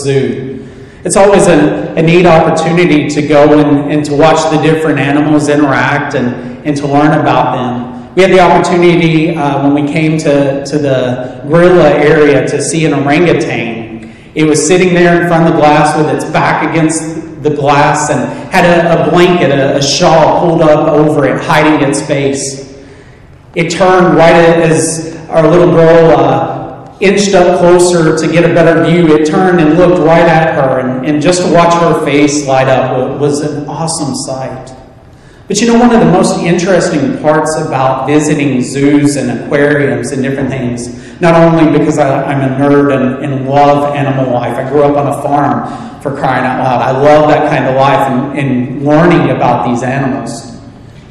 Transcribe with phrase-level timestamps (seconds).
[0.00, 0.66] zoo.
[1.04, 5.48] It's always a, a neat opportunity to go and, and to watch the different animals
[5.48, 8.12] interact and, and to learn about them.
[8.16, 12.84] We had the opportunity uh, when we came to, to the gorilla area to see
[12.86, 14.12] an orangutan.
[14.34, 18.10] It was sitting there in front of the glass with its back against the glass
[18.10, 22.82] and had a, a blanket, a, a shawl pulled up over it, hiding its face.
[23.54, 26.63] It turned right as our little girl uh,
[27.00, 30.78] inched up closer to get a better view, it turned and looked right at her,
[30.78, 34.74] and, and just to watch her face light up was an awesome sight.
[35.46, 40.22] But you know, one of the most interesting parts about visiting zoos and aquariums and
[40.22, 44.66] different things, not only because I, am a nerd and, and, love animal life, I
[44.70, 46.80] grew up on a farm for crying out loud.
[46.80, 50.58] I love that kind of life and, and learning about these animals.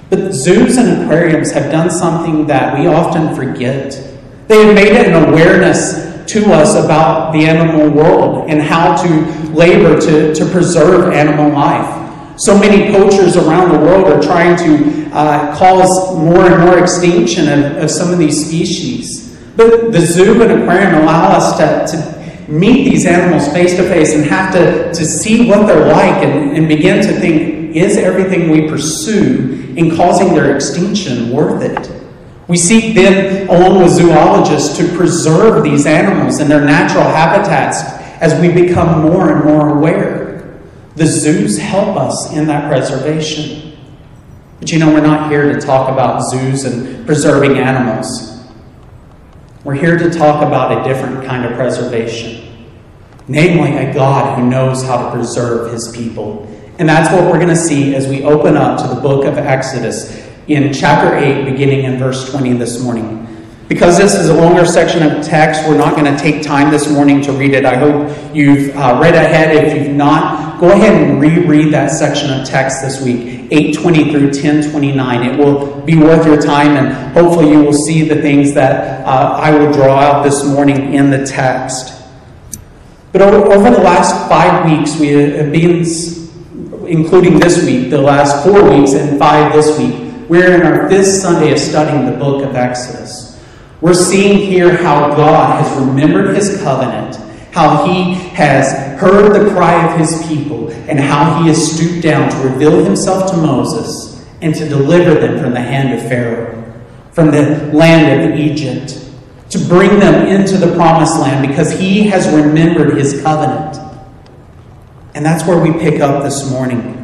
[0.10, 4.13] But zoos and aquariums have done something that we often forget
[4.48, 9.10] they have made it an awareness to us about the animal world and how to
[9.52, 12.02] labor to, to preserve animal life.
[12.40, 17.48] So many poachers around the world are trying to uh, cause more and more extinction
[17.48, 19.38] of, of some of these species.
[19.56, 24.14] But the zoo and aquarium allow us to, to meet these animals face to face
[24.16, 28.50] and have to, to see what they're like and, and begin to think is everything
[28.50, 32.03] we pursue in causing their extinction worth it?
[32.54, 37.82] We seek then, along with zoologists, to preserve these animals in their natural habitats
[38.22, 40.60] as we become more and more aware.
[40.96, 43.76] The zoos help us in that preservation.
[44.60, 48.46] But you know, we're not here to talk about zoos and preserving animals.
[49.64, 52.68] We're here to talk about a different kind of preservation,
[53.28, 56.48] namely, a God who knows how to preserve his people.
[56.78, 59.40] And that's what we're going to see as we open up to the book of
[59.40, 63.20] Exodus in chapter 8, beginning in verse 20 this morning.
[63.70, 66.92] Because this is a longer section of text, we're not going to take time this
[66.92, 67.66] morning to read it.
[67.66, 69.56] I hope you've uh, read ahead.
[69.56, 74.26] If you've not, go ahead and reread that section of text this week, 820 through
[74.26, 75.24] 1029.
[75.24, 79.40] It will be worth your time, and hopefully you will see the things that uh,
[79.42, 82.04] I will draw out this morning in the text.
[83.14, 85.86] But over, the last five weeks, we have been,
[86.88, 91.08] including this week, the last four weeks, and five this week, we're in our fifth
[91.08, 93.42] Sunday of studying the book of Exodus.
[93.82, 97.18] We're seeing here how God has remembered his covenant,
[97.52, 102.30] how he has heard the cry of his people, and how he has stooped down
[102.32, 106.74] to reveal himself to Moses and to deliver them from the hand of Pharaoh,
[107.12, 109.00] from the land of Egypt,
[109.50, 113.78] to bring them into the promised land because he has remembered his covenant.
[115.14, 117.00] And that's where we pick up this morning.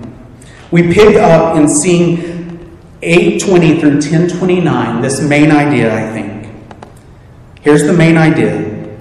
[0.72, 2.29] We pick up in seeing
[3.02, 6.54] 820 through 1029, this main idea, I think.
[7.62, 8.98] Here's the main idea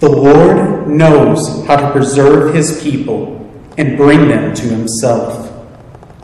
[0.00, 3.36] The Lord knows how to preserve his people
[3.78, 5.46] and bring them to himself.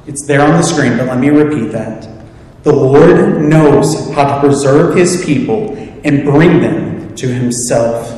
[0.06, 2.06] It's there on the screen, but let me repeat that.
[2.64, 5.74] The Lord knows how to preserve his people
[6.04, 8.10] and bring them to himself.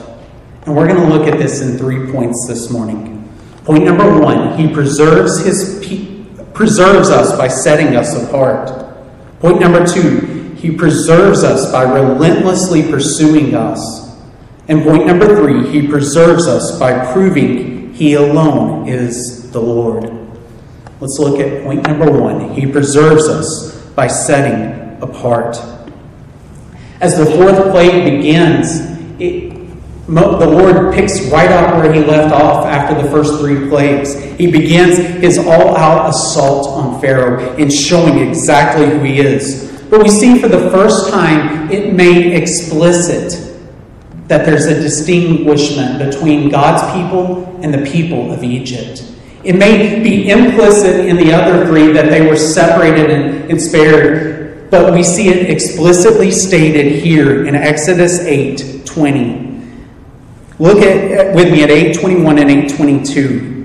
[0.64, 3.32] And we're going to look at this in three points this morning.
[3.64, 6.15] Point number one, he preserves his people
[6.56, 8.70] preserves us by setting us apart.
[9.40, 14.16] Point number two, he preserves us by relentlessly pursuing us.
[14.66, 20.04] And point number three, he preserves us by proving he alone is the Lord.
[20.98, 22.54] Let's look at point number one.
[22.54, 25.58] He preserves us by setting apart.
[27.02, 28.80] As the fourth plague begins,
[29.20, 29.55] it,
[30.14, 34.14] the Lord picks right up where he left off after the first three plagues.
[34.14, 39.84] He begins his all out assault on Pharaoh in showing exactly who he is.
[39.90, 43.42] But we see for the first time it made explicit
[44.28, 49.12] that there's a distinguishment between God's people and the people of Egypt.
[49.44, 54.70] It may be implicit in the other three that they were separated and, and spared,
[54.70, 59.45] but we see it explicitly stated here in Exodus 8 20.
[60.58, 63.56] Look at, uh, with me at 821 and 822.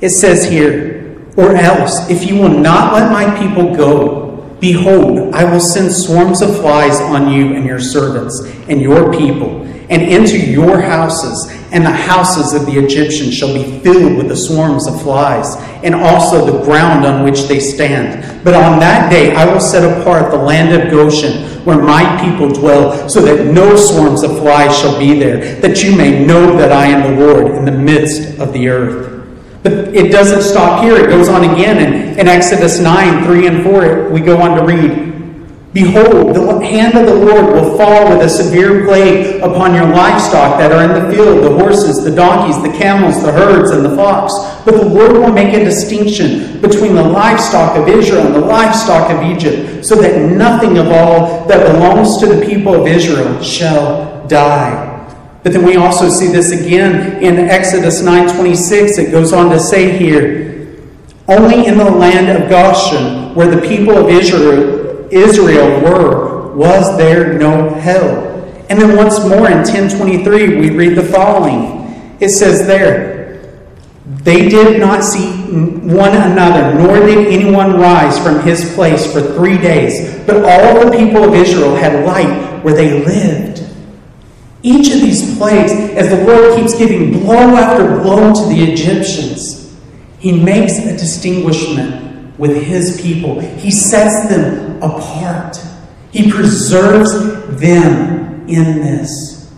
[0.00, 5.44] It says here, Or else, if you will not let my people go, behold, I
[5.44, 10.38] will send swarms of flies on you and your servants and your people, and into
[10.38, 15.00] your houses, and the houses of the Egyptians shall be filled with the swarms of
[15.02, 18.44] flies, and also the ground on which they stand.
[18.44, 22.52] But on that day I will set apart the land of Goshen where my people
[22.52, 26.72] dwell, so that no swarms of flies shall be there, that you may know that
[26.72, 29.10] I am the Lord in the midst of the earth.
[29.62, 30.96] But it doesn't stop here.
[30.96, 34.10] It goes on again in, in Exodus 9, 3 and 4.
[34.10, 35.13] We go on to read.
[35.74, 40.56] Behold, the hand of the Lord will fall with a severe plague upon your livestock
[40.60, 43.90] that are in the field the horses, the donkeys, the camels, the herds, and the
[43.90, 44.32] flocks.
[44.64, 49.10] But the Lord will make a distinction between the livestock of Israel and the livestock
[49.10, 54.24] of Egypt, so that nothing of all that belongs to the people of Israel shall
[54.28, 54.92] die.
[55.42, 58.96] But then we also see this again in Exodus 9:26.
[58.96, 60.68] It goes on to say here,
[61.26, 64.73] only in the land of Goshen, where the people of Israel
[65.14, 68.32] Israel were, was there no hell?
[68.68, 72.16] And then once more in 1023, we read the following.
[72.20, 73.40] It says there,
[74.04, 79.58] They did not see one another, nor did anyone rise from his place for three
[79.58, 83.62] days, but all the people of Israel had light where they lived.
[84.62, 89.78] Each of these plagues, as the Lord keeps giving blow after blow to the Egyptians,
[90.18, 93.40] he makes a distinguishment with his people.
[93.40, 95.58] He sets them apart.
[96.10, 97.12] He preserves
[97.60, 99.52] them in this.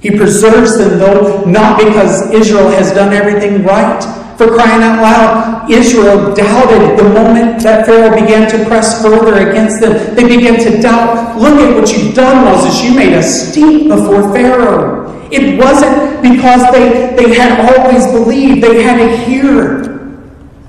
[0.00, 4.02] He preserves them, though, not because Israel has done everything right.
[4.38, 9.82] For crying out loud, Israel doubted the moment that Pharaoh began to press further against
[9.82, 10.14] them.
[10.14, 12.82] They began to doubt, look at what you've done, Moses.
[12.82, 15.28] You made a steep before Pharaoh.
[15.30, 19.82] It wasn't because they, they had always believed, they had to hear.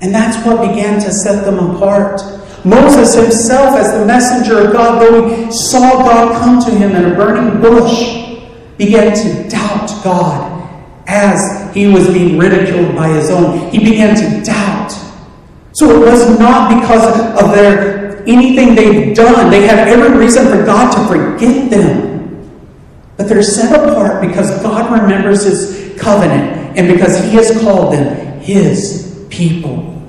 [0.02, 2.20] And that's what began to set them apart.
[2.64, 7.12] Moses himself, as the messenger of God, though he saw God come to him in
[7.12, 8.38] a burning bush,
[8.78, 10.52] began to doubt God
[11.06, 13.70] as he was being ridiculed by his own.
[13.70, 14.92] He began to doubt.
[15.72, 19.50] So it was not because of their anything they've done.
[19.50, 22.12] They had every reason for God to forgive them.
[23.16, 28.40] But they're set apart because God remembers his covenant and because he has called them
[28.40, 30.01] his people.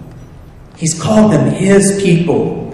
[0.78, 2.72] He's called them his people.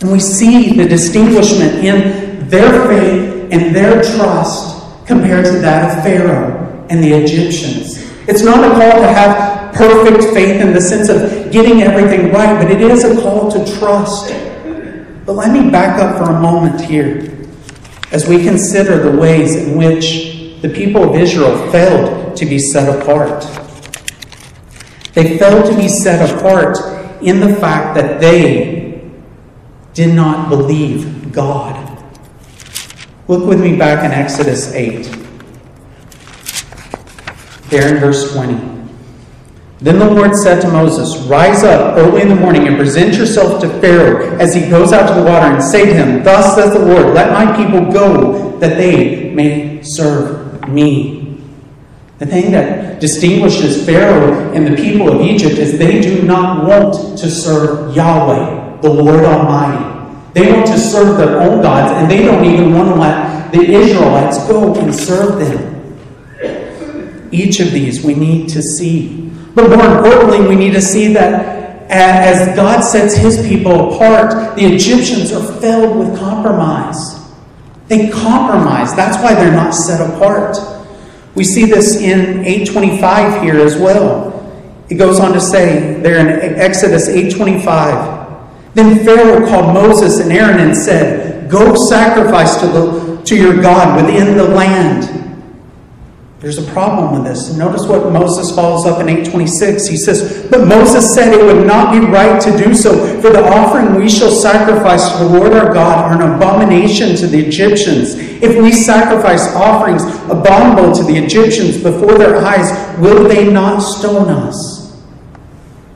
[0.00, 6.04] And we see the distinguishment in their faith and their trust compared to that of
[6.04, 8.02] Pharaoh and the Egyptians.
[8.28, 12.60] It's not a call to have perfect faith in the sense of getting everything right,
[12.60, 14.32] but it is a call to trust.
[15.26, 17.30] But let me back up for a moment here
[18.12, 23.02] as we consider the ways in which the people of Israel failed to be set
[23.02, 23.42] apart.
[25.14, 26.76] They failed to be set apart
[27.24, 29.02] in the fact that they
[29.94, 31.90] did not believe God.
[33.28, 35.04] Look with me back in Exodus 8.
[37.70, 38.74] There in verse 20.
[39.80, 43.60] Then the Lord said to Moses, Rise up early in the morning and present yourself
[43.60, 46.72] to Pharaoh as he goes out to the water, and say to him, Thus says
[46.72, 51.13] the Lord, Let my people go, that they may serve me.
[52.24, 57.18] The thing that distinguishes Pharaoh and the people of Egypt is they do not want
[57.18, 60.08] to serve Yahweh, the Lord Almighty.
[60.32, 63.60] They want to serve their own gods, and they don't even want to let the
[63.60, 67.28] Israelites go and serve them.
[67.30, 69.30] Each of these we need to see.
[69.54, 74.64] But more importantly, we need to see that as God sets his people apart, the
[74.64, 77.20] Egyptians are filled with compromise.
[77.88, 78.96] They compromise.
[78.96, 80.56] That's why they're not set apart.
[81.34, 84.30] We see this in 825 here as well.
[84.88, 88.74] It goes on to say there in Exodus 825.
[88.74, 94.04] Then Pharaoh called Moses and Aaron and said, Go sacrifice to, the, to your God
[94.04, 95.23] within the land.
[96.44, 97.56] There's a problem with this.
[97.56, 99.86] Notice what Moses follows up in 826.
[99.86, 102.92] He says, But Moses said it would not be right to do so,
[103.22, 107.26] for the offering we shall sacrifice to the Lord our God are an abomination to
[107.26, 108.16] the Egyptians.
[108.42, 114.28] If we sacrifice offerings abominable to the Egyptians before their eyes, will they not stone
[114.28, 115.02] us?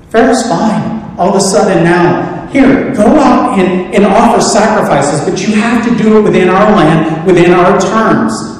[0.08, 1.14] Pharaoh's fine.
[1.18, 5.86] All of a sudden now, here, go out and, and offer sacrifices, but you have
[5.86, 8.57] to do it within our land, within our terms.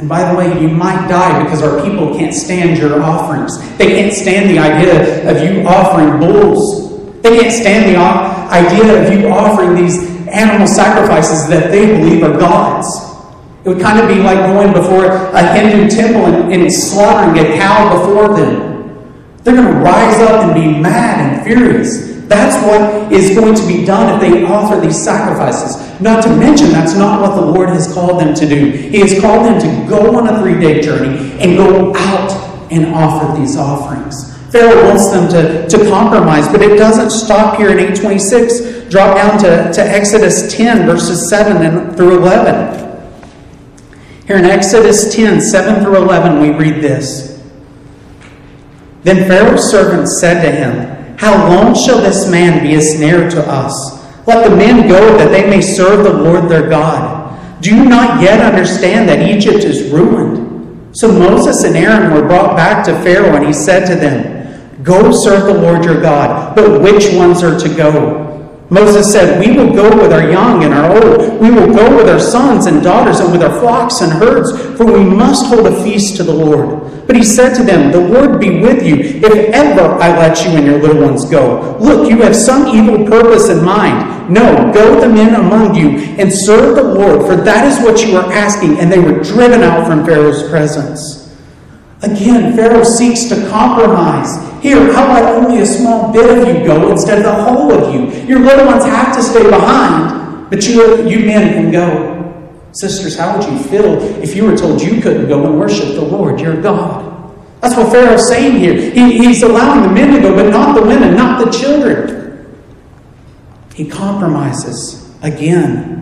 [0.00, 3.58] And by the way, you might die because our people can't stand your offerings.
[3.76, 7.20] They can't stand the idea of you offering bulls.
[7.20, 12.38] They can't stand the idea of you offering these animal sacrifices that they believe are
[12.38, 12.88] gods.
[13.62, 17.58] It would kind of be like going before a Hindu temple and, and slaughtering a
[17.58, 18.70] cow before them.
[19.44, 22.09] They're going to rise up and be mad and furious.
[22.30, 26.00] That's what is going to be done if they offer these sacrifices.
[26.00, 28.70] Not to mention, that's not what the Lord has called them to do.
[28.70, 32.30] He has called them to go on a three day journey and go out
[32.70, 34.32] and offer these offerings.
[34.52, 38.88] Pharaoh wants them to, to compromise, but it doesn't stop here in 826.
[38.90, 42.78] Drop down to, to Exodus 10, verses 7 and through 11.
[44.28, 47.42] Here in Exodus 10, 7 through 11, we read this.
[49.02, 53.46] Then Pharaoh's servants said to him, how long shall this man be a snare to
[53.46, 54.00] us?
[54.26, 57.60] Let the men go that they may serve the Lord their God.
[57.60, 60.96] Do you not yet understand that Egypt is ruined?
[60.96, 65.12] So Moses and Aaron were brought back to Pharaoh, and he said to them, Go
[65.12, 68.26] serve the Lord your God, but which ones are to go?
[68.70, 71.38] Moses said, We will go with our young and our old.
[71.38, 74.86] We will go with our sons and daughters and with our flocks and herds, for
[74.86, 76.79] we must hold a feast to the Lord.
[77.10, 80.52] But he said to them, The Lord be with you, if ever I let you
[80.52, 81.76] and your little ones go.
[81.80, 84.32] Look, you have some evil purpose in mind.
[84.32, 88.16] No, go the men among you and serve the Lord, for that is what you
[88.16, 88.78] are asking.
[88.78, 91.36] And they were driven out from Pharaoh's presence.
[92.02, 94.48] Again, Pharaoh seeks to compromise.
[94.62, 97.92] Here, how about only a small bit of you go instead of the whole of
[97.92, 98.06] you?
[98.28, 102.19] Your little ones have to stay behind, but you, you men can go.
[102.72, 106.02] Sisters, how would you feel if you were told you couldn't go and worship the
[106.02, 107.10] Lord, your God?
[107.60, 108.74] That's what Pharaoh's saying here.
[108.74, 112.56] He, he's allowing the men to go, but not the women, not the children.
[113.74, 116.00] He compromises again.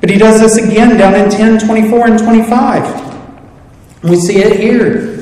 [0.00, 4.02] But he does this again down in 10, 24, and 25.
[4.02, 5.12] We see it here.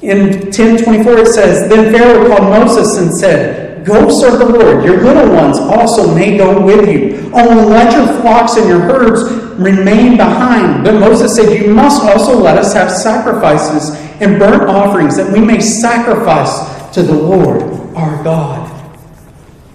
[0.00, 4.84] In 1024 it says, Then Pharaoh called Moses and said, Go serve the Lord.
[4.84, 7.32] Your little ones also may go with you.
[7.32, 10.84] Only let your flocks and your herds remain behind.
[10.84, 15.40] But Moses said, You must also let us have sacrifices and burnt offerings that we
[15.40, 17.62] may sacrifice to the Lord
[17.96, 18.66] our God.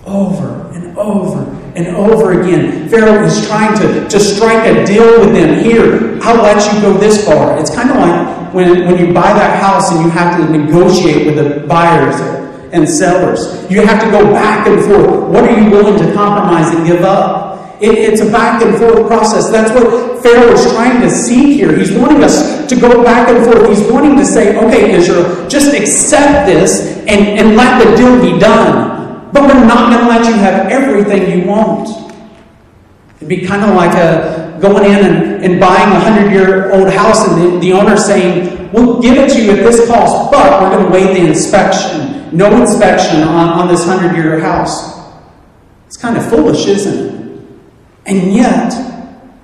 [0.06, 1.44] Over and over
[1.76, 2.88] and over again.
[2.90, 5.64] Pharaoh is trying to, to strike a deal with them.
[5.64, 7.60] Here, I'll let you go this far.
[7.60, 11.26] It's kind of like when, when you buy that house and you have to negotiate
[11.26, 12.33] with the buyers
[12.74, 13.70] and sellers.
[13.72, 15.30] You have to go back and forth.
[15.30, 17.82] What are you willing to compromise and give up?
[17.82, 19.50] It, it's a back and forth process.
[19.50, 21.78] That's what Pharaoh is trying to see here.
[21.78, 23.70] He's wanting us to go back and forth.
[23.70, 28.40] He's wanting to say, okay, Israel, just accept this and, and let the deal be
[28.40, 29.32] done.
[29.32, 31.90] But we're not going to let you have everything you want.
[33.18, 36.92] It'd be kind of like a, going in and, and buying a hundred year old
[36.92, 40.62] house and the, the owner saying, We'll give it to you at this cost, but
[40.62, 42.03] we're going to waive the inspection.
[42.34, 45.00] No inspection on, on this hundred year house.
[45.86, 47.48] It's kind of foolish, isn't it?
[48.08, 48.74] And yet,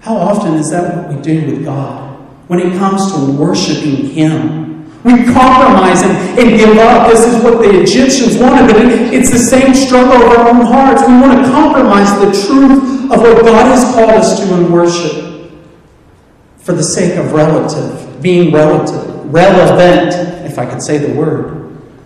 [0.02, 4.70] how often is that what we do with God when it comes to worshiping Him?
[5.04, 7.10] We compromise and, and give up.
[7.10, 10.66] This is what the Egyptians wanted, but it, it's the same struggle of our own
[10.66, 11.02] hearts.
[11.08, 15.52] We want to compromise the truth of what God has called us to in worship
[16.58, 20.14] for the sake of relative, being relative, relevant,
[20.46, 21.59] if I could say the word.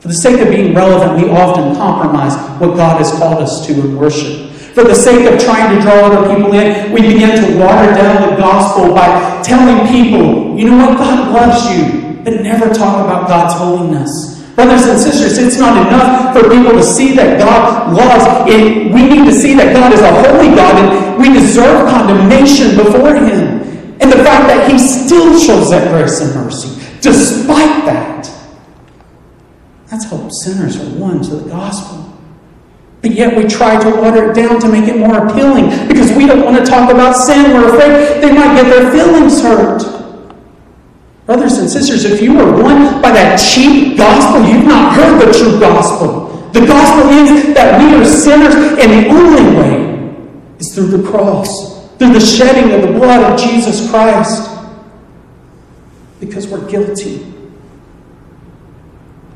[0.03, 3.71] For the sake of being relevant, we often compromise what God has called us to
[3.71, 4.51] in worship.
[4.75, 8.29] For the sake of trying to draw other people in, we begin to water down
[8.29, 13.29] the gospel by telling people, you know what, God loves you but never talk about
[13.29, 14.43] God's holiness.
[14.55, 18.51] Brothers and sisters, it's not enough for people to see that God loves.
[18.51, 22.75] It, we need to see that God is a holy God and we deserve condemnation
[22.75, 23.63] before Him.
[24.03, 28.32] And the fact that He still shows that grace and mercy, despite that,
[29.93, 32.11] that's how sinners are won to the gospel.
[33.03, 36.25] But yet we try to water it down to make it more appealing because we
[36.25, 37.53] don't want to talk about sin.
[37.53, 39.83] We're afraid they might get their feelings hurt.
[41.27, 45.31] Brothers and sisters, if you were won by that cheap gospel, you've not heard the
[45.31, 46.49] true gospel.
[46.53, 51.87] The gospel is that we are sinners, and the only way is through the cross,
[51.97, 54.49] through the shedding of the blood of Jesus Christ,
[56.19, 57.32] because we're guilty.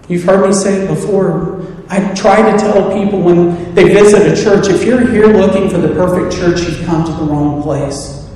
[0.08, 1.66] You've heard me say it before.
[1.90, 5.78] I try to tell people when they visit a church if you're here looking for
[5.78, 8.30] the perfect church, you've come to the wrong place.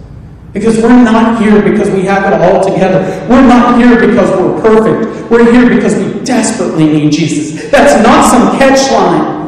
[0.54, 3.00] Because we're not here because we have it all together.
[3.30, 5.32] We're not here because we're perfect.
[5.32, 7.72] We're here because we desperately need Jesus.
[7.72, 9.42] That's not some catch line.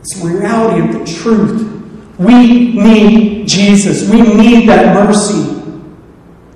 [0.00, 2.18] It's the reality of the truth.
[2.18, 4.08] We need Jesus.
[4.08, 5.50] We need that mercy.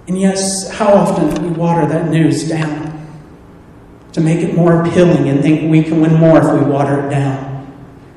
[0.07, 2.88] And yes, how often do we water that news down
[4.19, 7.11] to make it more appealing and think we can win more if we water it
[7.11, 7.67] down?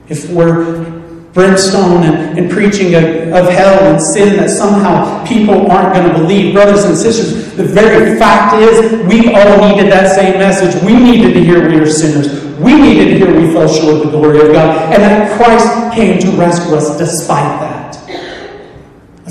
[0.09, 1.01] If we're
[1.33, 6.13] brimstone and, and preaching of, of hell and sin that somehow people aren't going to
[6.13, 6.53] believe.
[6.53, 10.81] Brothers and sisters, the very fact is we all needed that same message.
[10.83, 12.43] We needed to hear we are sinners.
[12.57, 15.95] We needed to hear we fell short of the glory of God and that Christ
[15.95, 17.80] came to rescue us despite that.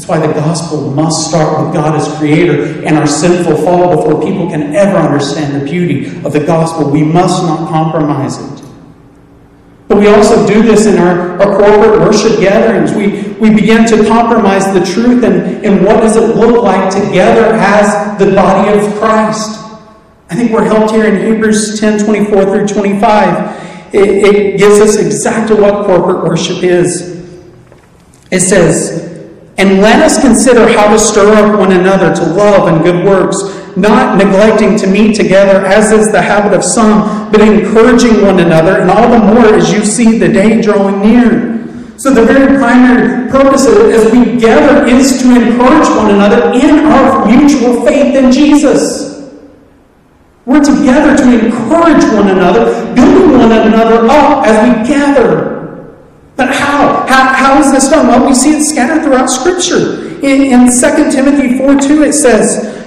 [0.00, 4.22] That's why the gospel must start with God as creator and our sinful fall before
[4.22, 6.90] people can ever understand the beauty of the gospel.
[6.90, 8.66] We must not compromise it.
[9.88, 12.94] But we also do this in our, our corporate worship gatherings.
[12.94, 17.54] We, we begin to compromise the truth and, and what does it look like together
[17.56, 19.60] as the body of Christ.
[20.30, 23.94] I think we're helped here in Hebrews 10 24 through 25.
[23.94, 27.20] It, it gives us exactly what corporate worship is.
[28.30, 29.09] It says,
[29.60, 33.36] And let us consider how to stir up one another to love and good works,
[33.76, 38.80] not neglecting to meet together, as is the habit of some, but encouraging one another,
[38.80, 41.98] and all the more as you see the day drawing near.
[41.98, 47.26] So, the very primary purpose as we gather is to encourage one another in our
[47.26, 49.30] mutual faith in Jesus.
[50.46, 55.59] We're together to encourage one another, building one another up as we gather.
[56.40, 57.06] But how?
[57.06, 58.06] How, how is this done?
[58.06, 60.08] Well, we see it scattered throughout Scripture.
[60.24, 62.80] In, in 2 Timothy 4 2, it says,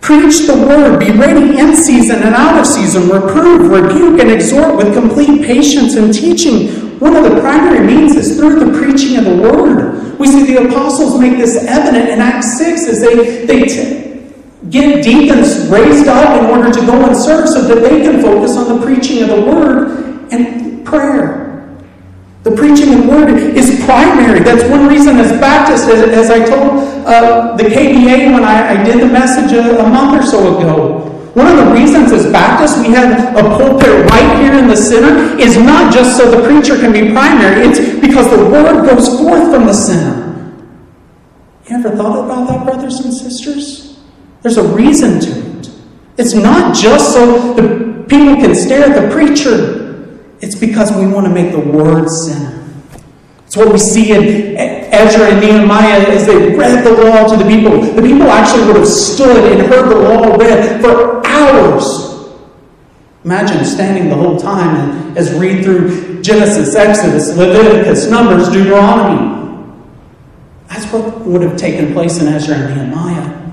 [0.00, 4.76] Preach the word, be ready in season and out of season, reprove, rebuke, and exhort
[4.76, 6.98] with complete patience and teaching.
[6.98, 10.18] One of the primary means is through the preaching of the word.
[10.18, 14.32] We see the apostles make this evident in Acts 6 as they, they t-
[14.68, 18.56] get deacons raised up in order to go and serve so that they can focus
[18.56, 21.45] on the preaching of the word and prayer.
[22.46, 24.38] The preaching of the word is primary.
[24.38, 28.84] That's one reason as Baptists, as, as I told uh, the KBA when I, I
[28.84, 32.78] did the message a, a month or so ago, one of the reasons as Baptists
[32.86, 36.76] we have a pulpit right here in the center is not just so the preacher
[36.76, 40.54] can be primary, it's because the word goes forth from the center.
[41.68, 43.98] You ever thought about that, brothers and sisters?
[44.42, 45.70] There's a reason to it.
[46.16, 49.85] It's not just so the people can stare at the preacher.
[50.46, 52.64] It's because we want to make the word center.
[53.46, 57.50] It's what we see in Ezra and Nehemiah as they read the law to the
[57.50, 57.80] people.
[57.80, 62.32] The people actually would have stood and heard the law read for hours.
[63.24, 69.82] Imagine standing the whole time and as read through Genesis, Exodus, Leviticus, Numbers, Deuteronomy.
[70.68, 73.52] That's what would have taken place in Ezra and Nehemiah.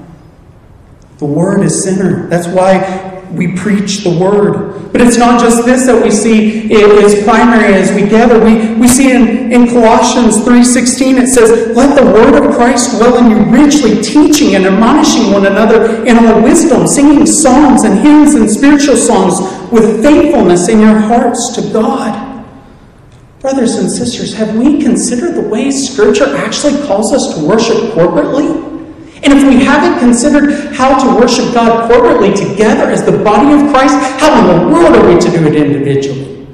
[1.17, 2.27] The Word is center.
[2.27, 4.91] That's why we preach the Word.
[4.91, 8.37] But it's not just this that we see is primary as we gather.
[8.37, 13.17] We, we see in, in Colossians 3.16 it says, Let the Word of Christ dwell
[13.17, 18.35] in you richly, teaching and admonishing one another in all wisdom, singing psalms and hymns
[18.35, 19.39] and spiritual songs
[19.71, 22.45] with thankfulness in your hearts to God.
[23.39, 28.72] Brothers and sisters, have we considered the way Scripture actually calls us to worship corporately?
[29.23, 33.71] And if we haven't considered how to worship God corporately together as the body of
[33.71, 36.45] Christ, how in the world are we to do it individually?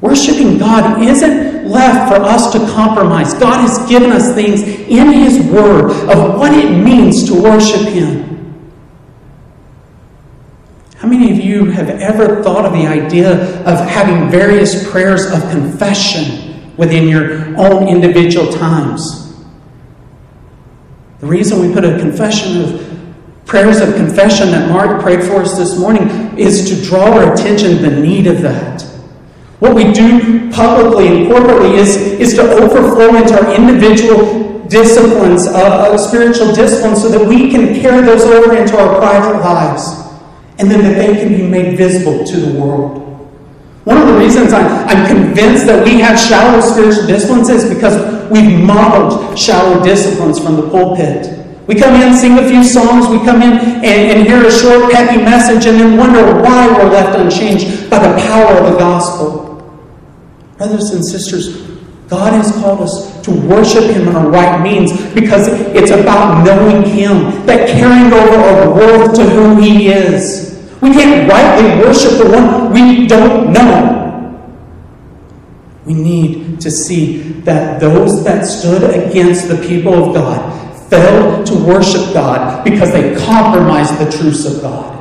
[0.00, 3.34] Worshiping God isn't left for us to compromise.
[3.34, 8.24] God has given us things in His Word of what it means to worship Him.
[10.96, 15.42] How many of you have ever thought of the idea of having various prayers of
[15.50, 19.25] confession within your own individual times?
[21.26, 25.58] The reason we put a confession of prayers of confession that Mark prayed for us
[25.58, 28.82] this morning is to draw our attention to the need of that.
[29.58, 35.54] What we do publicly and corporately is, is to overflow into our individual disciplines, uh,
[35.54, 39.82] uh, spiritual disciplines, so that we can carry those over into our private lives
[40.60, 42.98] and then that they can be made visible to the world.
[43.82, 47.94] One of the reasons I'm, I'm convinced that we have shallow spiritual disciplines is because
[48.30, 51.32] we've modeled shallow disciplines from the pulpit.
[51.66, 54.92] We come in, sing a few songs, we come in and, and hear a short,
[54.92, 59.54] peppy message, and then wonder why we're left unchanged by the power of the gospel.
[60.58, 61.66] Brothers and sisters,
[62.08, 66.84] God has called us to worship Him in a right means because it's about knowing
[66.88, 70.46] Him, that carrying over our worth to who He is.
[70.80, 73.95] We can't rightly worship the one we don't know.
[75.86, 81.54] We need to see that those that stood against the people of God failed to
[81.54, 84.94] worship God because they compromised the truths of God.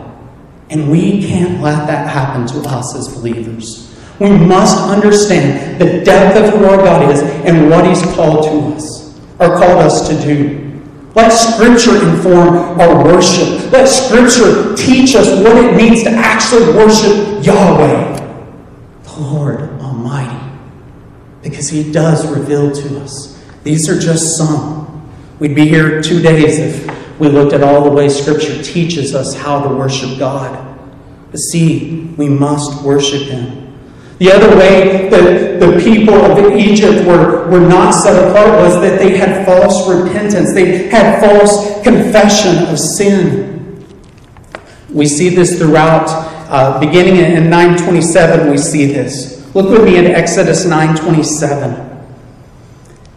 [0.70, 3.96] And we can't let that happen to us as believers.
[4.20, 8.76] We must understand the depth of who our God is and what He's called to
[8.76, 10.62] us, or called us to do.
[11.16, 13.72] Let Scripture inform our worship.
[13.72, 18.20] Let Scripture teach us what it means to actually worship Yahweh,
[19.04, 19.75] the Lord
[21.46, 23.40] because He does reveal to us.
[23.64, 25.08] These are just some.
[25.38, 29.36] We'd be here two days if we looked at all the ways Scripture teaches us
[29.36, 30.76] how to worship God.
[31.30, 33.78] But see, we must worship Him.
[34.18, 38.98] The other way that the people of Egypt were, were not set apart was that
[38.98, 40.52] they had false repentance.
[40.54, 43.86] They had false confession of sin.
[44.90, 46.08] We see this throughout,
[46.50, 49.35] uh, beginning in 927, we see this.
[49.56, 51.96] Look with me in Exodus 927.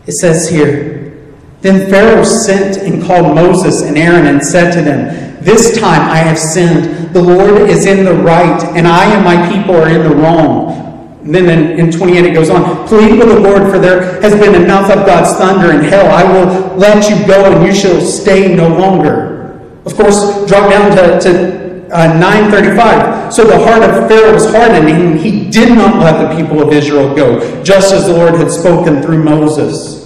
[0.06, 5.42] It says here, Then Pharaoh sent and called Moses and Aaron and said to them,
[5.42, 7.12] This time I have sinned.
[7.12, 11.18] The Lord is in the right, and I and my people are in the wrong.
[11.24, 14.32] And then in, in 28 it goes on, plead with the Lord, for there has
[14.38, 16.06] been enough of God's thunder in hell.
[16.06, 19.58] I will let you go, and you shall stay no longer.
[19.84, 23.32] Of course, drop down to, to uh, 935.
[23.32, 26.72] So the heart of Pharaoh was hardened, and he did not let the people of
[26.72, 29.98] Israel go, just as the Lord had spoken through Moses.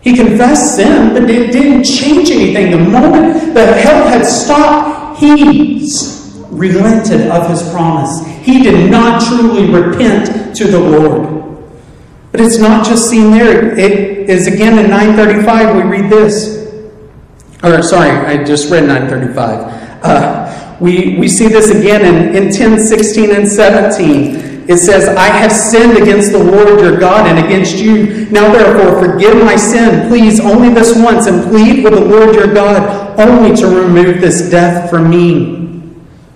[0.00, 2.70] He confessed sin, but it didn't change anything.
[2.70, 5.86] The moment the hell had stopped, he
[6.48, 8.26] relented of his promise.
[8.42, 11.40] He did not truly repent to the Lord.
[12.32, 13.78] But it's not just seen there.
[13.78, 16.60] It is again in 935, we read this.
[17.62, 19.79] Or, sorry, I just read 935.
[20.02, 24.50] Uh, we, we see this again in, in 10, 16, and 17.
[24.70, 28.26] It says, I have sinned against the Lord your God and against you.
[28.30, 32.54] Now therefore, forgive my sin, please, only this once, and plead with the Lord your
[32.54, 35.60] God only to remove this death from me.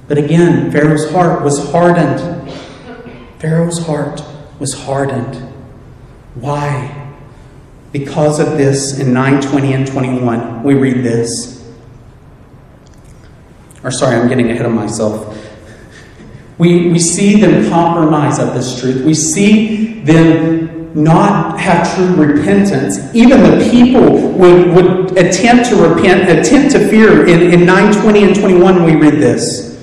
[0.09, 2.53] But again, Pharaoh's heart was hardened.
[3.39, 4.21] Pharaoh's heart
[4.59, 5.37] was hardened.
[6.35, 7.15] Why?
[7.93, 11.54] Because of this, in 920 and 21, we read this.
[13.85, 15.39] Or, sorry, I'm getting ahead of myself.
[16.57, 19.05] We, we see them compromise of this truth.
[19.05, 23.15] We see them not have true repentance.
[23.15, 27.27] Even the people would, would attempt to repent, attempt to fear.
[27.27, 29.75] In, in 920 and 21, we read this.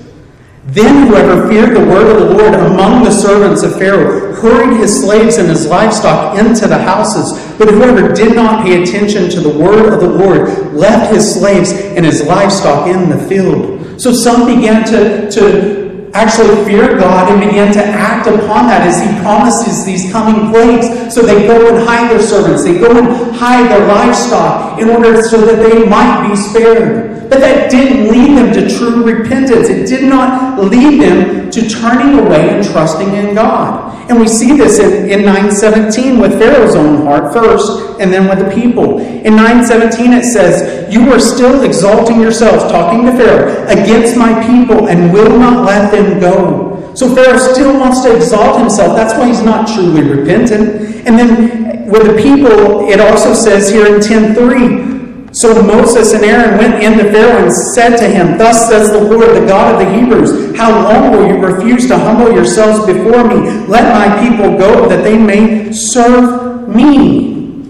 [0.65, 5.03] Then whoever feared the word of the Lord among the servants of Pharaoh hurried his
[5.03, 7.33] slaves and his livestock into the houses.
[7.57, 11.71] But whoever did not pay attention to the word of the Lord left his slaves
[11.71, 13.70] and his livestock in the field.
[14.01, 18.99] So some began to, to actually fear God and began to act upon that as
[18.99, 21.13] He promises these coming plagues.
[21.13, 25.21] So they go and hide their servants, they go and hide their livestock in order
[25.21, 27.20] so that they might be spared.
[27.31, 29.69] But that didn't lead them to true repentance.
[29.69, 34.09] It did not lead them to turning away and trusting in God.
[34.09, 38.39] And we see this in, in 917 with Pharaoh's own heart first, and then with
[38.45, 38.99] the people.
[38.99, 44.89] In 917 it says, You are still exalting yourselves, talking to Pharaoh, against my people,
[44.89, 46.93] and will not let them go.
[46.95, 48.97] So Pharaoh still wants to exalt himself.
[48.97, 51.07] That's why he's not truly repentant.
[51.07, 54.90] And then with the people, it also says here in 10.3,
[55.33, 59.01] so Moses and Aaron went in to Pharaoh and said to him, Thus says the
[59.01, 63.23] Lord, the God of the Hebrews, How long will you refuse to humble yourselves before
[63.23, 63.65] me?
[63.67, 67.65] Let my people go, that they may serve me.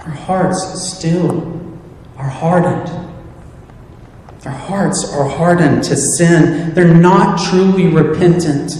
[0.00, 1.60] Our hearts still
[2.16, 2.88] are hardened.
[4.46, 6.72] Our hearts are hardened to sin.
[6.72, 8.72] They're not truly repentant.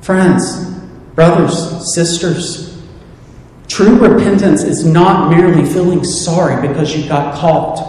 [0.00, 0.68] Friends,
[1.14, 2.69] brothers, sisters,
[3.70, 7.86] True repentance is not merely feeling sorry because you got caught.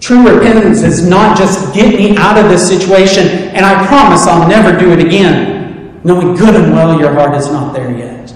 [0.00, 4.48] True repentance is not just get me out of this situation and I promise I'll
[4.48, 8.34] never do it again, knowing good and well your heart is not there yet.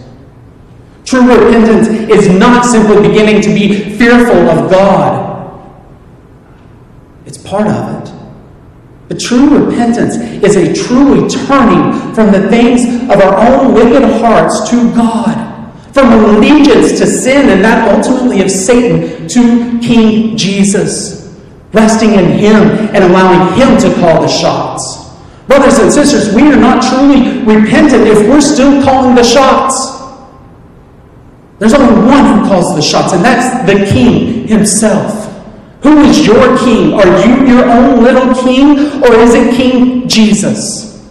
[1.07, 5.72] True repentance is not simply beginning to be fearful of God.
[7.24, 8.14] It's part of it.
[9.09, 14.68] But true repentance is a truly turning from the things of our own wicked hearts
[14.68, 15.47] to God
[15.98, 21.37] from allegiance to sin and that ultimately of Satan to King Jesus,
[21.72, 22.54] resting in Him
[22.94, 25.08] and allowing Him to call the shots.
[25.48, 29.98] Brothers and sisters, we are not truly repentant if we're still calling the shots.
[31.58, 35.24] There's only one who calls the shots, and that's the King Himself.
[35.82, 36.92] Who is your king?
[36.94, 41.08] Are you your own little king, or is it King Jesus?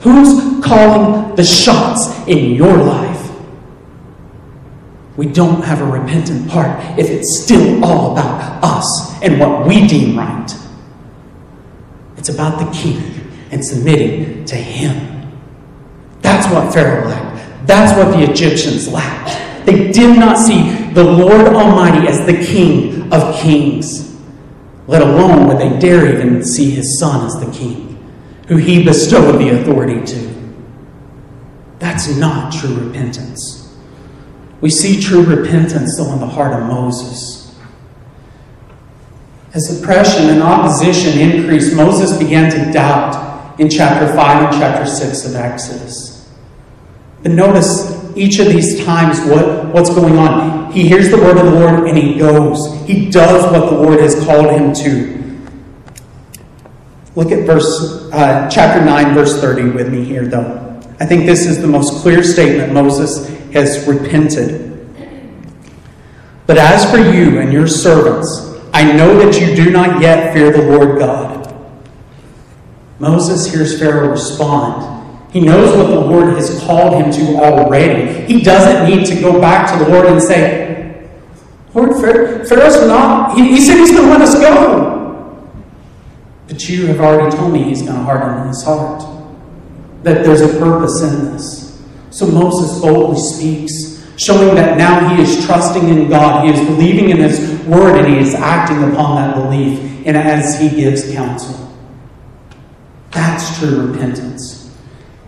[0.00, 3.07] Who's calling the shots in your life?
[5.18, 9.84] We don't have a repentant heart if it's still all about us and what we
[9.88, 10.54] deem right.
[12.16, 13.02] It's about the king
[13.50, 15.36] and submitting to him.
[16.20, 17.66] That's what Pharaoh lacked.
[17.66, 19.66] That's what the Egyptians lacked.
[19.66, 24.16] They did not see the Lord Almighty as the King of kings,
[24.86, 27.98] let alone would they dare even see his son as the king,
[28.46, 30.54] who he bestowed the authority to.
[31.80, 33.67] That's not true repentance.
[34.60, 37.56] We see true repentance, though, in the heart of Moses.
[39.54, 45.26] As oppression and opposition increased, Moses began to doubt in chapter 5 and chapter 6
[45.26, 46.30] of Exodus.
[47.22, 50.72] But notice each of these times what, what's going on.
[50.72, 52.80] He hears the word of the Lord and he goes.
[52.86, 55.18] He does what the Lord has called him to.
[57.14, 60.80] Look at verse uh, chapter 9, verse 30 with me here, though.
[61.00, 64.68] I think this is the most clear statement Moses has repented.
[66.46, 70.50] But as for you and your servants, I know that you do not yet fear
[70.50, 71.54] the Lord God.
[72.98, 78.24] Moses hears Pharaoh respond, He knows what the Lord has called him to already.
[78.32, 81.08] He doesn't need to go back to the Lord and say,
[81.74, 84.98] Lord, Pharaoh's not, he, he said he's going to let us go.
[86.48, 89.02] But you have already told me he's going to harden his heart,
[90.02, 91.57] that there's a purpose in this.
[92.18, 97.10] So Moses boldly speaks, showing that now he is trusting in God, he is believing
[97.10, 101.72] in his word, and he is acting upon that belief and as he gives counsel.
[103.12, 104.76] That's true repentance.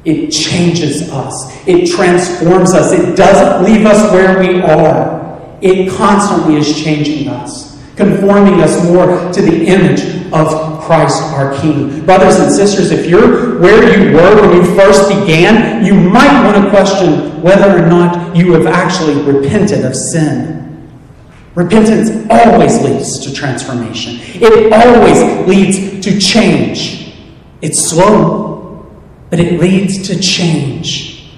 [0.05, 1.64] It changes us.
[1.64, 2.90] It transforms us.
[2.90, 5.59] It doesn't leave us where we are.
[5.62, 12.05] It constantly is changing us, conforming us more to the image of Christ our King.
[12.05, 16.64] Brothers and sisters, if you're where you were when you first began, you might want
[16.64, 20.90] to question whether or not you have actually repented of sin.
[21.55, 24.16] Repentance always leads to transformation.
[24.42, 27.14] It always leads to change.
[27.62, 28.92] It's slow,
[29.31, 31.31] but it leads to change.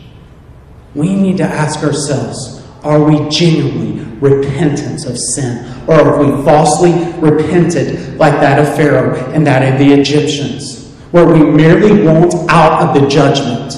[0.94, 5.66] We need to ask ourselves are we genuinely repentant of sin?
[5.88, 11.26] Or have we falsely repented like that of Pharaoh and that of the Egyptians, where
[11.26, 13.74] we merely want out of the judgment?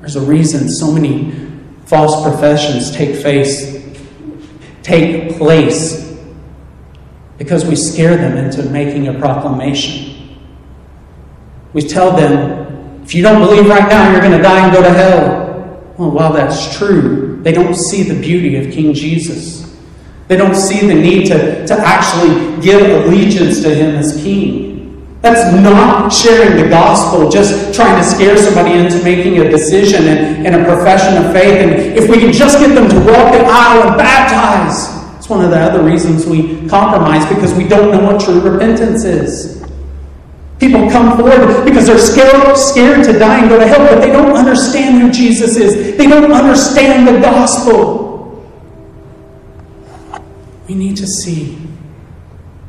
[0.00, 1.32] There's a reason so many
[1.86, 3.82] false professions take face,
[4.82, 6.04] take place
[7.38, 10.38] because we scare them into making a proclamation.
[11.72, 14.82] We tell them, if you don't believe right now, you're going to die and go
[14.82, 15.94] to hell.
[15.98, 19.64] Well, while that's true, they don't see the beauty of King Jesus.
[20.28, 24.72] They don't see the need to, to actually give allegiance to him as king.
[25.20, 30.46] That's not sharing the gospel, just trying to scare somebody into making a decision and,
[30.46, 31.56] and a profession of faith.
[31.62, 35.44] And if we can just get them to walk the aisle and baptize, it's one
[35.44, 39.63] of the other reasons we compromise because we don't know what true repentance is.
[40.60, 44.10] People come forward because they're scared, scared to die and go to hell, but they
[44.10, 45.96] don't understand who Jesus is.
[45.96, 48.50] They don't understand the gospel.
[50.68, 51.58] We need to see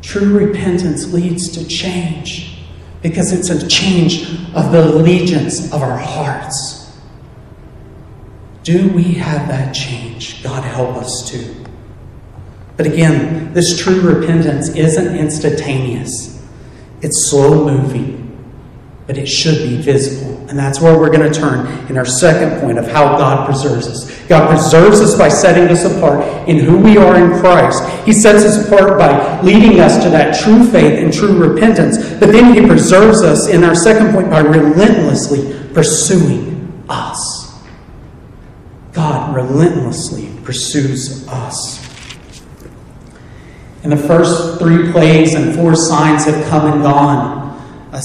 [0.02, 2.60] true repentance leads to change
[3.02, 4.24] because it's a change
[4.56, 6.98] of the allegiance of our hearts.
[8.64, 10.44] Do we have that change?
[10.44, 11.66] God help us to.
[12.78, 16.35] But again, this true repentance isn't instantaneous.
[17.06, 18.36] It's slow moving,
[19.06, 20.44] but it should be visible.
[20.50, 23.86] And that's where we're going to turn in our second point of how God preserves
[23.86, 24.10] us.
[24.28, 27.84] God preserves us by setting us apart in who we are in Christ.
[28.08, 31.98] He sets us apart by leading us to that true faith and true repentance.
[32.20, 37.54] But then He preserves us in our second point by relentlessly pursuing us.
[38.94, 41.85] God relentlessly pursues us.
[43.86, 47.56] And the first three plagues and four signs have come and gone.
[47.92, 48.02] A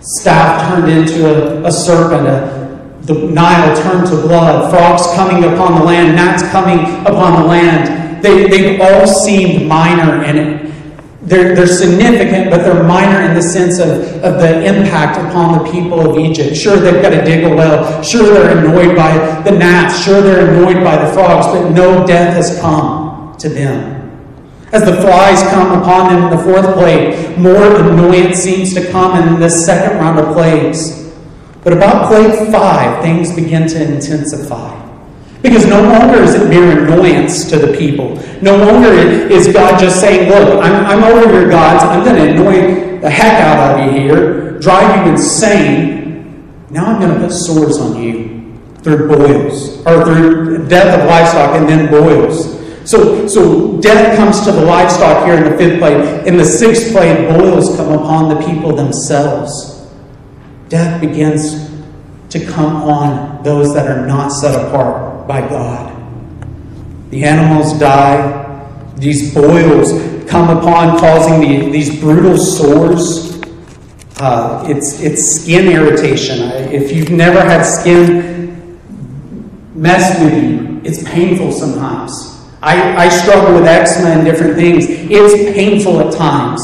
[0.00, 5.78] staff turned into a, a serpent, a, the Nile turned to blood, frogs coming upon
[5.78, 8.24] the land, gnats coming upon the land.
[8.24, 10.68] They, they've all seemed minor and
[11.22, 15.70] they're, they're significant, but they're minor in the sense of, of the impact upon the
[15.70, 16.56] people of Egypt.
[16.56, 18.02] Sure, they've got to dig a well.
[18.02, 19.12] Sure, they're annoyed by
[19.42, 20.04] the gnats.
[20.04, 23.99] Sure, they're annoyed by the frogs, but no death has come to them.
[24.72, 29.20] As the flies come upon them in the fourth plague, more annoyance seems to come
[29.20, 31.12] in this second round of plagues.
[31.64, 34.78] But about plague five, things begin to intensify.
[35.42, 38.14] Because no longer is it mere annoyance to the people.
[38.42, 41.82] No longer is God just saying, Look, I'm, I'm over your gods.
[41.82, 46.46] I'm going to annoy the heck out of you here, drive you insane.
[46.70, 51.56] Now I'm going to put sores on you through boils, or through death of livestock
[51.56, 52.59] and then boils.
[52.90, 56.26] So, so death comes to the livestock here in the fifth plague.
[56.26, 59.88] In the sixth plague, boils come upon the people themselves.
[60.68, 61.70] Death begins
[62.30, 65.94] to come on those that are not set apart by God.
[67.10, 68.66] The animals die.
[68.96, 69.92] These boils
[70.28, 73.40] come upon, causing the, these brutal sores.
[74.16, 76.40] Uh, it's, it's skin irritation.
[76.72, 78.80] If you've never had skin
[79.76, 82.29] mess with you, it's painful sometimes.
[82.62, 84.84] I, I struggle with eczema and different things.
[84.88, 86.60] It's painful at times.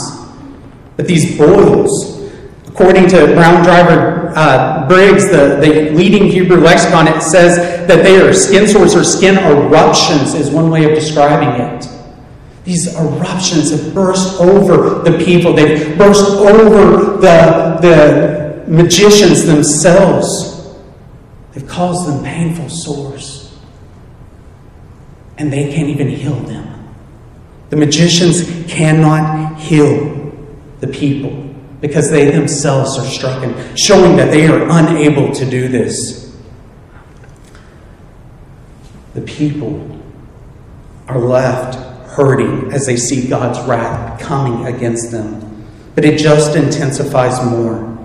[0.96, 2.30] But these boils,
[2.66, 7.56] according to Brown Driver uh, Briggs, the, the leading Hebrew lexicon, it says
[7.86, 11.88] that they are skin sores or skin eruptions, is one way of describing it.
[12.64, 20.76] These eruptions have burst over the people, they've burst over the, the magicians themselves.
[21.52, 23.35] They've caused them painful sores
[25.38, 26.72] and they can't even heal them.
[27.70, 30.32] The magicians cannot heal
[30.80, 31.42] the people
[31.80, 36.36] because they themselves are stricken, showing that they are unable to do this.
[39.14, 40.00] The people
[41.08, 41.76] are left
[42.10, 45.66] hurting as they see God's wrath coming against them.
[45.94, 47.95] But it just intensifies more.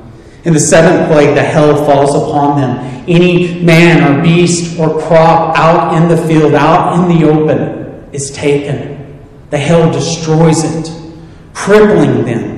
[0.43, 2.77] In the seventh plague, the hell falls upon them.
[3.08, 8.32] Any man or beast or crop out in the field, out in the open, is
[8.32, 9.19] taken.
[9.51, 10.91] The hell destroys it,
[11.54, 12.51] crippling them.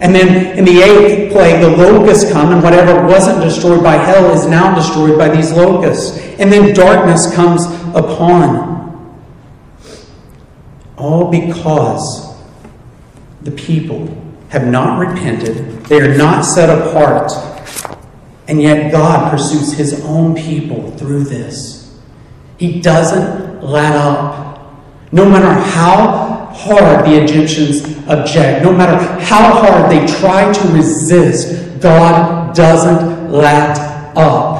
[0.00, 4.32] And then in the eighth plague, the locusts come, and whatever wasn't destroyed by hell
[4.32, 6.18] is now destroyed by these locusts.
[6.38, 8.78] And then darkness comes upon.
[10.96, 12.36] All because
[13.42, 14.06] the people
[14.48, 17.32] have not repented, they are not set apart,
[18.46, 21.98] and yet God pursues his own people through this.
[22.56, 24.72] He doesn't let up.
[25.12, 31.80] No matter how hard the Egyptians object, no matter how hard they try to resist,
[31.80, 33.78] God doesn't let
[34.16, 34.56] up.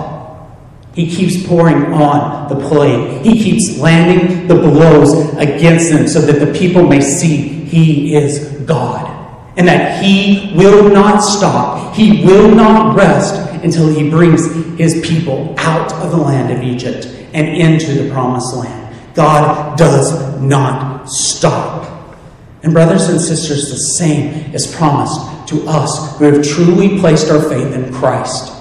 [0.94, 3.24] He keeps pouring on the plague.
[3.24, 8.48] He keeps landing the blows against them so that the people may see He is
[8.66, 9.18] God
[9.59, 11.94] and that He will not stop.
[11.94, 14.47] He will not rest until He brings
[14.79, 18.97] His people out of the land of Egypt and into the promised land.
[19.14, 22.16] God does not stop.
[22.62, 27.42] And, brothers and sisters, the same is promised to us who have truly placed our
[27.49, 28.53] faith in Christ.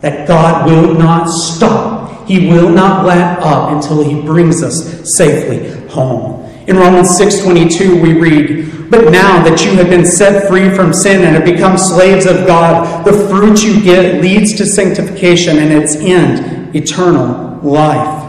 [0.00, 2.28] That God will not stop.
[2.28, 6.44] He will not let up until He brings us safely home.
[6.68, 11.24] In Romans 6:22 we read, "But now that you have been set free from sin
[11.24, 15.96] and have become slaves of God, the fruit you get leads to sanctification and its
[15.96, 18.24] end, eternal life."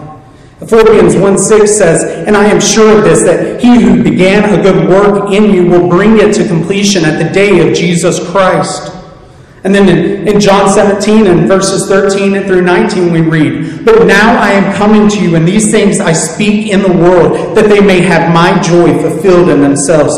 [0.67, 4.61] Philippians 1 6 says, And I am sure of this, that he who began a
[4.61, 8.93] good work in you will bring it to completion at the day of Jesus Christ.
[9.63, 14.05] And then in, in, John 17 and verses 13 and through 19, we read, But
[14.05, 17.67] now I am coming to you, and these things I speak in the world, that
[17.67, 20.17] they may have my joy fulfilled in themselves.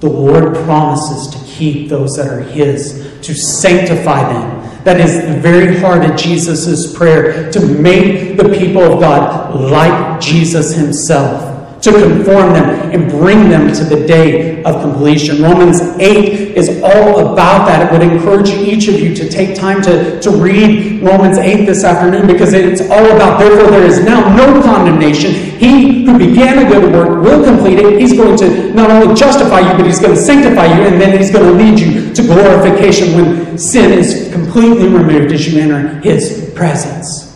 [0.00, 4.84] The Lord promises to keep those that are His, to sanctify them.
[4.84, 10.20] That is the very heart of Jesus' prayer, to make the people of God like
[10.20, 15.40] Jesus Himself to conform them and bring them to the day of completion.
[15.42, 17.86] Romans 8 is all about that.
[17.86, 21.84] It would encourage each of you to take time to, to read Romans 8 this
[21.84, 25.32] afternoon because it's all about, therefore, there is now no condemnation.
[25.32, 28.00] He who began a good work will complete it.
[28.00, 31.16] He's going to not only justify you, but he's going to sanctify you, and then
[31.16, 36.00] he's going to lead you to glorification when sin is completely removed as you enter
[36.00, 37.28] his presence.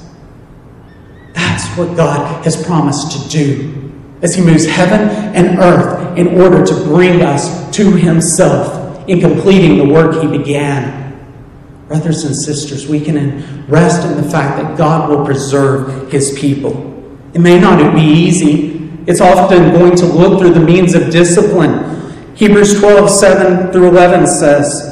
[1.32, 3.81] That's what God has promised to do
[4.22, 9.78] as he moves heaven and earth in order to bring us to himself in completing
[9.78, 11.00] the work he began.
[11.88, 16.88] Brothers and sisters, we can rest in the fact that God will preserve his people.
[17.34, 18.90] It may not be easy.
[19.06, 22.34] It's often going to look through the means of discipline.
[22.36, 24.91] Hebrews 12, 7 through 11 says,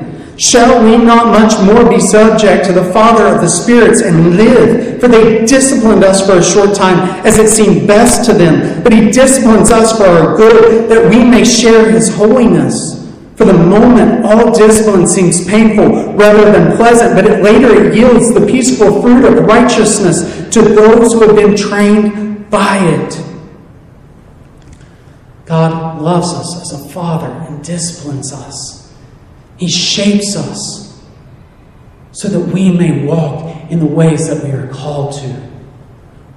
[0.41, 4.99] Shall we not much more be subject to the Father of the spirits and live?
[4.99, 8.81] For they disciplined us for a short time as it seemed best to them.
[8.81, 13.07] But he disciplines us for our good, that we may share his holiness.
[13.35, 18.33] For the moment, all discipline seems painful rather than pleasant, but it, later it yields
[18.33, 23.23] the peaceful fruit of righteousness to those who have been trained by it.
[25.45, 28.70] God loves us as a father and disciplines us.
[29.61, 30.99] He shapes us
[32.13, 35.51] so that we may walk in the ways that we are called to.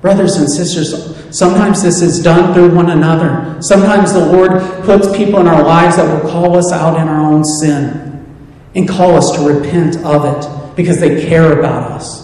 [0.02, 3.56] Brothers and sisters, sometimes this is done through one another.
[3.62, 7.32] Sometimes the Lord puts people in our lives that will call us out in our
[7.32, 8.26] own sin
[8.74, 12.23] and call us to repent of it because they care about us.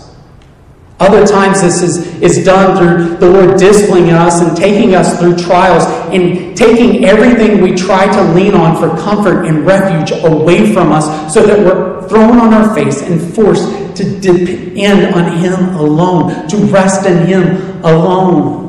[1.00, 5.38] Other times, this is, is done through the Lord disciplining us and taking us through
[5.38, 10.92] trials and taking everything we try to lean on for comfort and refuge away from
[10.92, 16.46] us so that we're thrown on our face and forced to depend on Him alone,
[16.48, 18.68] to rest in Him alone.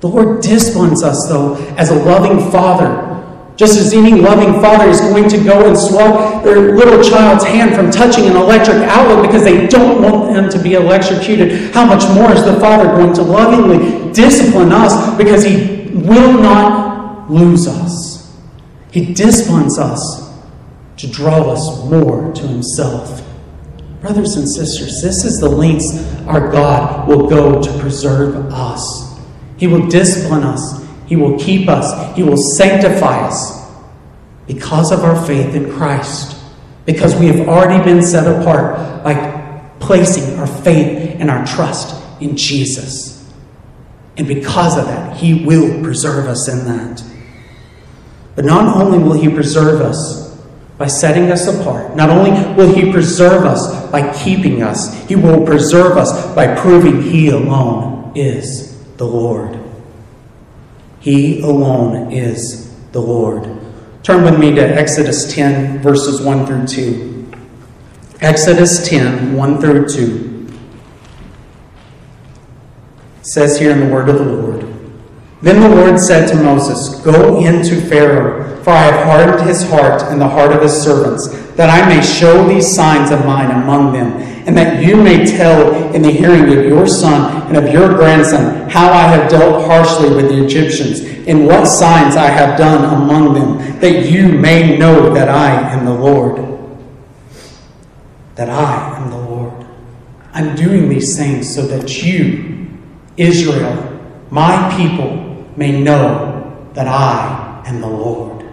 [0.00, 3.05] The Lord disciplines us, though, as a loving Father
[3.56, 7.74] just as any loving father is going to go and swat their little child's hand
[7.74, 12.06] from touching an electric outlet because they don't want them to be electrocuted, how much
[12.14, 18.36] more is the Father going to lovingly discipline us because He will not lose us?
[18.92, 20.34] He disciplines us
[20.98, 23.22] to draw us more to Himself.
[24.02, 29.18] Brothers and sisters, this is the lengths our God will go to preserve us.
[29.56, 32.16] He will discipline us he will keep us.
[32.16, 33.64] He will sanctify us
[34.46, 36.36] because of our faith in Christ.
[36.84, 42.36] Because we have already been set apart by placing our faith and our trust in
[42.36, 43.16] Jesus.
[44.16, 47.04] And because of that, He will preserve us in that.
[48.34, 50.36] But not only will He preserve us
[50.78, 55.44] by setting us apart, not only will He preserve us by keeping us, He will
[55.44, 59.65] preserve us by proving He alone is the Lord.
[61.06, 63.48] He alone is the Lord.
[64.02, 67.30] Turn with me to Exodus 10, verses 1 through 2.
[68.22, 70.48] Exodus 10, 1 through 2.
[73.20, 74.62] It says here in the word of the Lord
[75.42, 80.02] Then the Lord said to Moses, Go into Pharaoh, for I have hardened his heart
[80.10, 83.92] and the heart of his servants, that I may show these signs of mine among
[83.92, 87.88] them and that you may tell in the hearing of your son and of your
[87.94, 92.84] grandson how I have dealt harshly with the Egyptians, and what signs I have done
[92.84, 96.36] among them, that you may know that I am the Lord.
[98.36, 99.66] That I am the Lord.
[100.32, 102.68] I'm doing these things so that you,
[103.16, 104.00] Israel,
[104.30, 108.46] my people, may know that I am the Lord.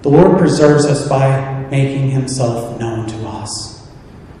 [0.00, 3.88] The Lord preserves us by making himself known to us.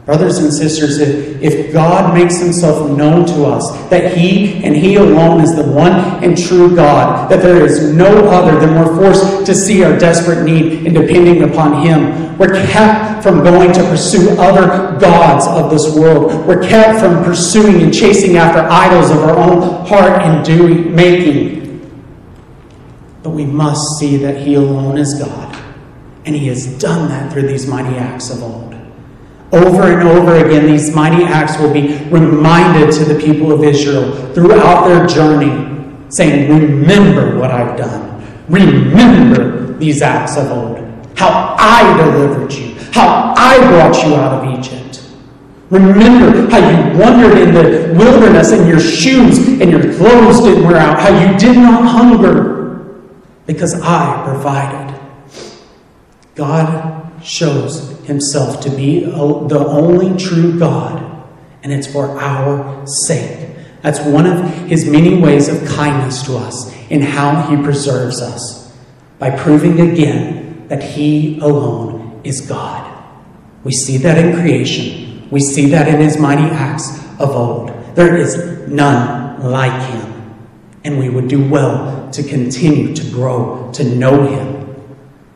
[0.04, 5.40] Brothers and sisters, if God makes himself known to us, that he and he alone
[5.40, 9.54] is the one and true God, that there is no other, then we're forced to
[9.54, 12.36] see our desperate need in depending upon him.
[12.36, 16.46] We're kept from going to pursue other gods of this world.
[16.46, 21.62] We're kept from pursuing and chasing after idols of our own heart and doing, making.
[23.22, 25.51] But we must see that he alone is God.
[26.24, 28.74] And he has done that through these mighty acts of old.
[29.52, 34.32] Over and over again, these mighty acts will be reminded to the people of Israel
[34.32, 38.24] throughout their journey, saying, Remember what I've done.
[38.48, 40.78] Remember these acts of old.
[41.16, 42.74] How I delivered you.
[42.92, 44.82] How I brought you out of Egypt.
[45.70, 50.76] Remember how you wandered in the wilderness and your shoes and your clothes didn't wear
[50.76, 50.98] out.
[50.98, 53.02] How you did not hunger
[53.46, 54.91] because I provided.
[56.34, 61.24] God shows himself to be the only true God,
[61.62, 63.50] and it's for our sake.
[63.82, 68.76] That's one of his many ways of kindness to us in how he preserves us
[69.18, 72.88] by proving again that he alone is God.
[73.64, 77.68] We see that in creation, we see that in his mighty acts of old.
[77.94, 80.38] There is none like him,
[80.84, 84.51] and we would do well to continue to grow to know him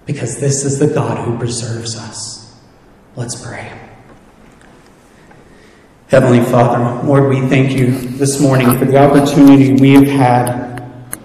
[0.07, 2.55] because this is the God who preserves us.
[3.17, 3.73] Let's pray.
[6.09, 10.76] Heavenly Father, Lord, we thank you this morning for the opportunity we have had